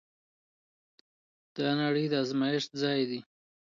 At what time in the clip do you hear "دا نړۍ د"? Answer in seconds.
1.55-2.13